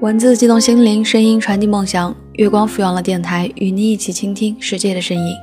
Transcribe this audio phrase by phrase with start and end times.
[0.00, 2.16] 文字激动心灵，声音传递梦想。
[2.32, 5.34] 月光抚养了电台，与你一起倾听世界的声音。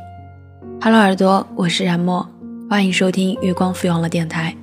[0.81, 2.27] Hello，耳朵，我是冉墨，
[2.67, 4.55] 欢迎收听月光抚养了电台。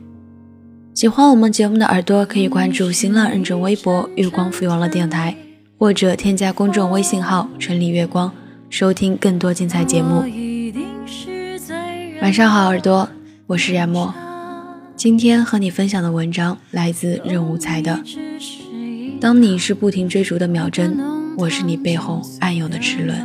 [0.95, 5.33] 喜欢我们节目的耳朵，可以关注新浪认证微博“月光抚养了电台”，
[5.79, 8.33] 或者添加公众微信号“城里月光”，
[8.69, 10.25] 收听更多精彩节目。
[12.21, 13.09] 晚上好，耳朵，
[13.47, 14.13] 我是冉墨。
[14.97, 18.01] 今天和你分享的文章来自任无才的。
[19.25, 20.99] 当你是不停追逐的秒针，
[21.39, 23.19] 我是你背后暗涌的齿轮。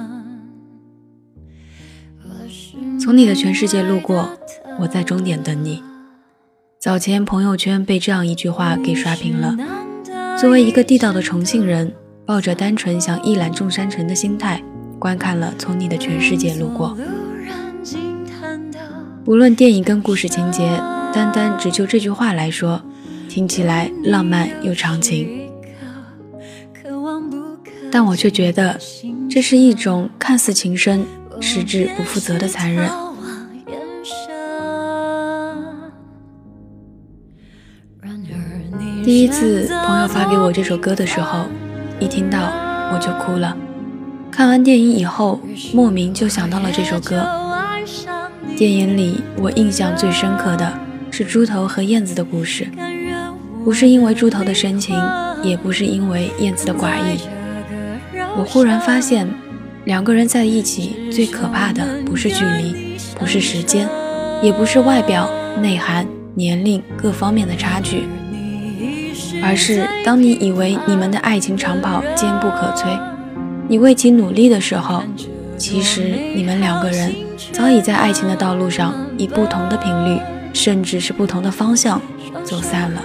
[2.97, 4.29] 从你的全世界路过，
[4.79, 5.83] 我在终点等你。
[6.79, 9.57] 早前朋友圈被这样一句话给刷屏了。
[10.39, 11.93] 作为一个地道的重庆人，
[12.25, 14.63] 抱着单纯想一览众山城的心态，
[14.99, 16.97] 观看了《从你的全世界路过》。
[19.25, 20.81] 无论电影跟故事情节，
[21.13, 22.81] 单单只就这句话来说，
[23.27, 25.48] 听起来浪漫又长情。
[27.91, 28.79] 但我却觉得，
[29.29, 31.05] 这是一种看似情深，
[31.41, 32.89] 实质不负责的残忍。
[39.03, 41.45] 第一次朋友发给我这首歌的时候，
[41.99, 42.39] 一听到
[42.93, 43.57] 我就哭了。
[44.29, 45.39] 看完电影以后，
[45.73, 47.27] 莫名就想到了这首歌。
[48.55, 50.71] 电影里我印象最深刻的
[51.09, 52.67] 是猪头和燕子的故事，
[53.63, 54.95] 不是因为猪头的深情，
[55.41, 57.19] 也不是因为燕子的寡义。
[58.37, 59.27] 我忽然发现，
[59.85, 63.87] 两个人在一起最可怕的不是距离，不是时间，
[64.41, 65.29] 也不是外表、
[65.61, 68.03] 内涵、年龄各方面的差距，
[69.43, 72.97] 而是当你以为你们的爱情长跑坚不可摧，
[73.67, 75.03] 你为其努力的时候，
[75.57, 77.13] 其实你们两个人
[77.51, 80.21] 早已在爱情的道路上以不同的频率，
[80.53, 82.01] 甚至是不同的方向
[82.43, 83.01] 走散了。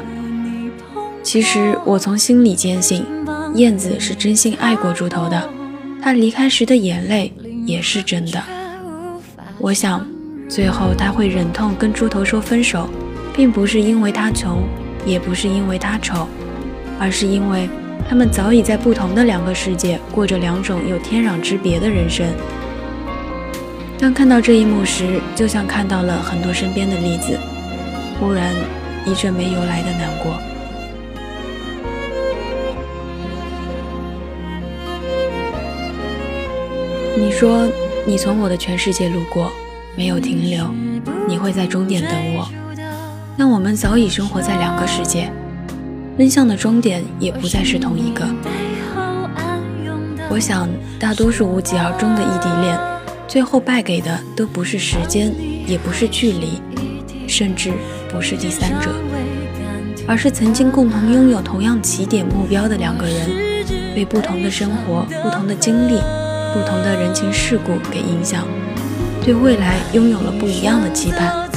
[1.23, 3.05] 其实我从心里坚信。
[3.55, 5.49] 燕子是真心爱过猪头的，
[6.03, 7.33] 他离开时的眼泪
[7.65, 8.43] 也是真的。
[9.59, 10.05] 我想，
[10.49, 12.89] 最后他会忍痛跟猪头说分手，
[13.33, 14.65] 并不是因为他穷，
[15.07, 16.27] 也不是因为他丑，
[16.99, 17.69] 而是因为
[18.09, 22.27] 他们早已在不同的两个世界过着两种有天壤之别的人生。
[24.01, 27.39] 当看到这一幕时，就像看到了很多身边的例子，
[28.19, 28.53] 忽然
[29.07, 30.37] 一阵没由来的难过。
[37.17, 37.69] 你说
[38.05, 39.53] 你从我的全世界路过，
[39.97, 40.69] 没有停留，
[41.29, 42.49] 你会在终点等我。
[43.39, 45.31] 但我们早已生活在两个世界，
[46.17, 48.27] 奔向的终点也不再是同一个。
[50.29, 52.79] 我想，大多数无疾而终的异地恋，
[53.29, 55.33] 最后败给的都不是时间，
[55.69, 56.61] 也不是距离，
[57.29, 57.73] 甚至
[58.09, 58.91] 不是第三者，
[60.09, 63.65] 而是曾经共同拥有同样起点目标的两个人，
[63.95, 66.01] 被不同的生活、不同的经历。
[66.55, 68.47] 不同的人情世故给影响，
[69.25, 71.51] 对未来拥有了不一样的期盼。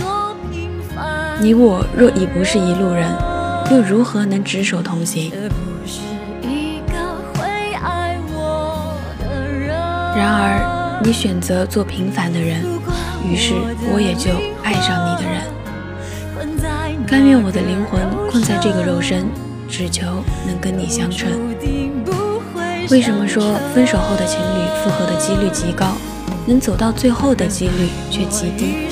[1.39, 3.07] 你我若已不是一路人，
[3.71, 5.31] 又如何能执手同行？
[10.15, 12.65] 然而，你选择做平凡的人，
[13.23, 13.53] 于是
[13.93, 14.31] 我也就
[14.63, 15.43] 爱上你的人。
[17.05, 19.27] 甘愿我的灵魂困在这个肉身，
[19.69, 21.29] 只求能跟你相称。
[22.89, 25.87] 为什么说分手后的情侣复合的几率极高，
[26.45, 28.87] 能走到最后的几率却极低？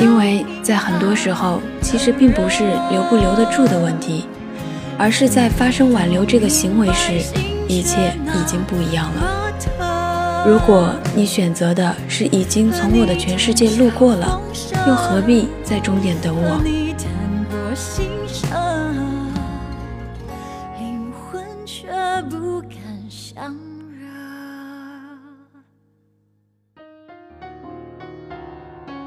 [0.00, 4.26] 因为在很多时候，其实并不是留不留得住的问题，
[4.96, 7.20] 而是在发生挽留这个行为时，
[7.66, 9.50] 一切已经不一样了。
[10.46, 14.40] 如果你选择的是已经从我的全世界路过了，
[14.86, 16.83] 又何必在终点等我？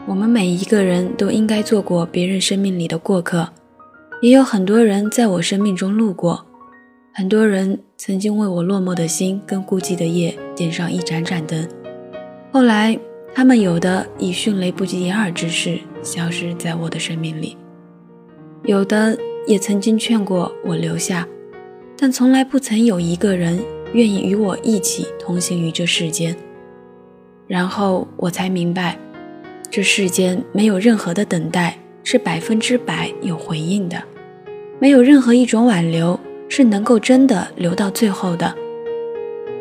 [0.08, 3.50] 我们每一个人都应该做过别人生命里的过客，
[4.22, 6.46] 也有很多人在我生命中路过，
[7.14, 11.68] 很多人曾经为我落寞的心跟孤寂的夜点上一盏盏灯，
[12.54, 12.98] 后来
[13.36, 17.58] 他们有的以迅雷不及掩耳之势消失在我的生命里，
[18.64, 21.28] 有的也曾经劝过我留下，
[21.98, 23.60] 但从来不曾有一个人
[23.92, 26.34] 愿意与我一起同行于这世间，
[27.46, 28.98] 然后我才明白。
[29.70, 34.02] 这世间没有任何的等待是百分之百有回应的，
[34.80, 36.20] 没有任何一种挽留
[36.50, 38.56] 是能够真的留到最后的，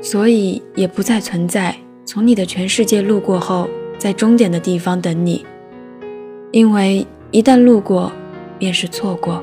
[0.00, 3.68] 所以也不再存在从你的全世界路过后，
[3.98, 5.44] 在终点的地方等你，
[6.52, 8.12] 因为一旦路过，
[8.58, 9.42] 便是错过；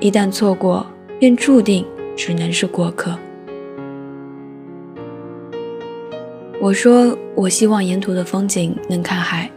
[0.00, 0.84] 一旦错过，
[1.18, 1.86] 便注定
[2.16, 3.16] 只能是过客。
[6.60, 9.48] 我说我希望沿途的风景能看海，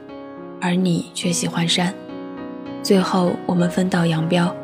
[0.61, 1.93] 而你却喜欢山。
[2.81, 4.55] 最后我们分道扬镳，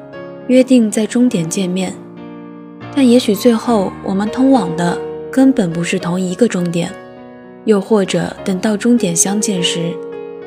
[0.47, 1.93] 约定在终点见面。
[2.95, 4.97] 但也许最后我们通往的
[5.31, 6.91] 根本不是同一个终点，
[7.65, 9.93] 又或者等到终点相见时，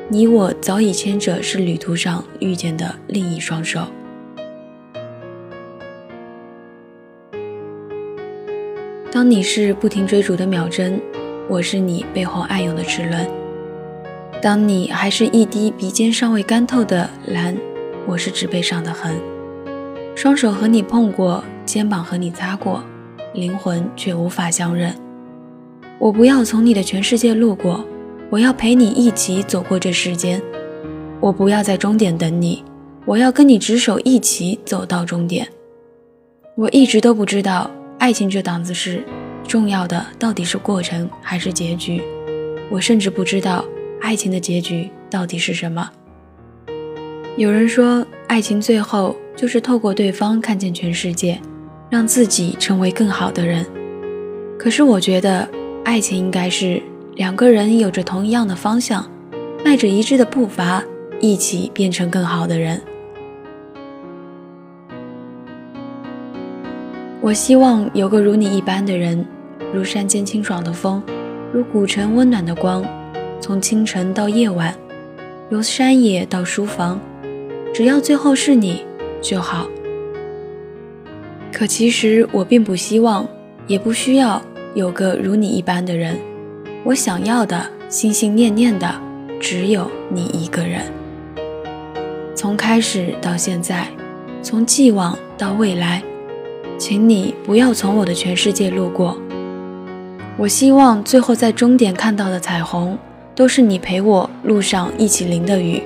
[0.07, 3.81] 你我早已牵着是旅途上遇见的另一双手。
[9.11, 10.99] 当你是不停追逐的秒针。
[11.51, 13.27] 我是你背后暗涌的齿轮，
[14.41, 17.57] 当你还是一滴鼻尖尚未干透的蓝，
[18.07, 19.19] 我是纸背上的痕。
[20.15, 22.81] 双手和你碰过，肩膀和你擦过，
[23.33, 24.95] 灵魂却无法相认。
[25.97, 27.83] 我不要从你的全世界路过，
[28.29, 30.41] 我要陪你一起走过这世间。
[31.19, 32.63] 我不要在终点等你，
[33.03, 35.45] 我要跟你执手一起走到终点。
[36.55, 39.03] 我一直都不知道爱情这档子事。
[39.45, 42.01] 重要的到底是过程还是结局？
[42.69, 43.65] 我甚至不知道
[44.09, 45.87] 爱情的结局到底是什么。
[47.37, 51.39] 有人说，爱情最后就是透过对方看见全世界，
[51.91, 53.63] 让自己成为更好的人。
[54.57, 55.47] 可是我觉得，
[55.85, 56.81] 爱情应该是
[57.17, 59.07] 两个人有着同一样的方向，
[59.63, 60.83] 迈着一致的步伐，
[61.21, 62.81] 一起变成更好的人。
[67.21, 69.23] 我希望有个如你一般的人。
[69.71, 70.99] 如山间清爽的风，
[71.53, 72.83] 如古城温暖的光，
[73.39, 74.75] 从清晨到夜晚，
[75.49, 76.99] 由山野到书房，
[77.73, 78.85] 只要最后是你
[79.21, 79.67] 就好。
[81.51, 83.27] 可其实我并不希望，
[83.65, 84.41] 也不需要
[84.75, 86.17] 有个如你一般的人。
[86.83, 88.93] 我想要的，心心念念的，
[89.39, 90.81] 只有你一个人。
[92.35, 93.87] 从开始到现在，
[94.41, 96.03] 从既往到未来，
[96.77, 99.17] 请你不要从我的全世界路过。
[100.37, 102.97] 我希望最后在终点看到的彩虹，
[103.39, 105.81] 都是你陪我路上一起淋的雨；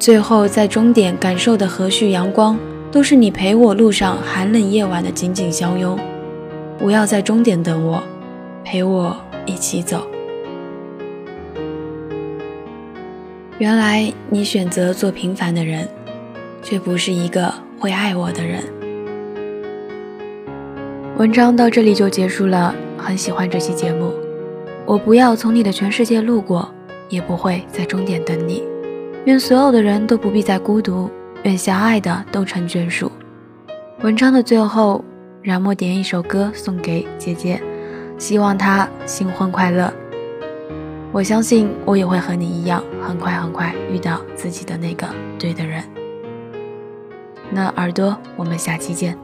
[0.00, 2.58] 最后在终点感受的和煦阳光，
[2.90, 5.96] 都是你陪我路上寒冷夜晚的紧紧相拥。
[6.76, 8.02] 不要在终点等我，
[8.64, 9.16] 陪我
[9.46, 10.04] 一起走。
[13.58, 15.88] 原来你选择做平凡的人，
[16.64, 18.60] 却不是一个会爱我的人。
[21.16, 22.74] 文章到这里就结束了。
[22.98, 24.12] 很喜欢这期节目，
[24.86, 26.68] 我不要从你的全世界路过，
[27.08, 28.62] 也不会在终点等你。
[29.24, 31.10] 愿所有的人都不必再孤独，
[31.44, 33.10] 愿相爱的都成眷属。
[34.02, 35.02] 文章的最后，
[35.42, 37.62] 冉墨点一首歌送给姐姐，
[38.18, 39.90] 希望她新婚快乐。
[41.12, 45.06] 我相信我也会和你一样，很快很快遇到自己的那个
[45.38, 45.82] 对的人。
[47.50, 49.23] 那耳朵，我们下期见。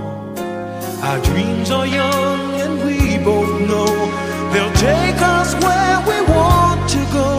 [1.03, 3.87] Our dreams are young and we both know
[4.53, 7.35] they'll take us where we want to go.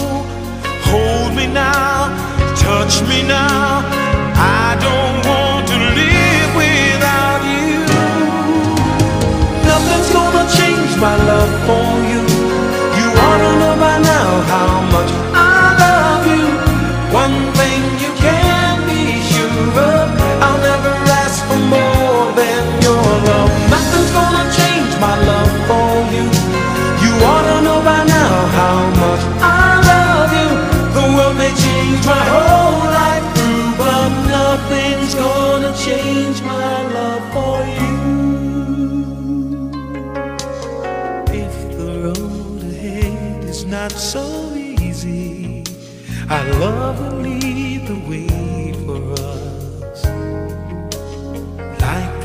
[0.90, 2.10] Hold me now,
[2.56, 3.86] touch me now.
[4.34, 7.86] I don't want to live without you.
[9.70, 12.11] Nothing's gonna change my love for you.